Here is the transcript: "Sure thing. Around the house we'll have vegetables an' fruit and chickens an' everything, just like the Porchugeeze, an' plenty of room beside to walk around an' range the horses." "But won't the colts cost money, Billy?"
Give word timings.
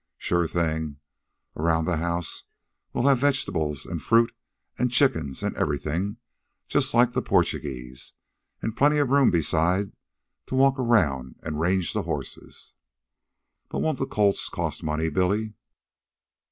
"Sure 0.17 0.47
thing. 0.47 0.97
Around 1.55 1.85
the 1.85 1.97
house 1.97 2.45
we'll 2.91 3.05
have 3.05 3.19
vegetables 3.19 3.85
an' 3.85 3.99
fruit 3.99 4.33
and 4.79 4.89
chickens 4.91 5.43
an' 5.43 5.55
everything, 5.55 6.17
just 6.67 6.95
like 6.95 7.11
the 7.11 7.21
Porchugeeze, 7.21 8.13
an' 8.63 8.71
plenty 8.71 8.97
of 8.97 9.09
room 9.11 9.29
beside 9.29 9.91
to 10.47 10.55
walk 10.55 10.79
around 10.79 11.35
an' 11.43 11.57
range 11.57 11.93
the 11.93 12.01
horses." 12.01 12.73
"But 13.69 13.81
won't 13.83 13.99
the 13.99 14.07
colts 14.07 14.49
cost 14.49 14.81
money, 14.81 15.07
Billy?" 15.09 15.53